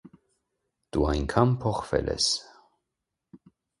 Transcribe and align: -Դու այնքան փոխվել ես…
-Դու 0.95 1.03
այնքան 1.11 1.53
փոխվել 1.65 2.09
ես… 2.15 2.31